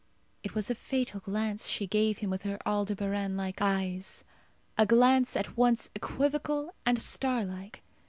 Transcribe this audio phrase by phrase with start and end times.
[0.41, 4.23] It was a fatal glance she gave him with her Aldebaran like eyes
[4.75, 7.83] a glance at once equivocal and starlike.